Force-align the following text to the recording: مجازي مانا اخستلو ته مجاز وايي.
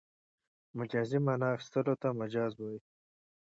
مجازي 0.79 1.17
مانا 1.25 1.47
اخستلو 1.55 1.93
ته 2.01 2.07
مجاز 2.21 2.53
وايي. 2.61 2.79